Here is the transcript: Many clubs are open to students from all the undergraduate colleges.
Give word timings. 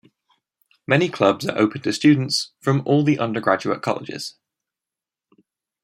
Many 0.87 1.09
clubs 1.09 1.47
are 1.47 1.55
open 1.59 1.83
to 1.83 1.93
students 1.93 2.53
from 2.59 2.81
all 2.87 3.03
the 3.03 3.19
undergraduate 3.19 3.83
colleges. 3.83 4.33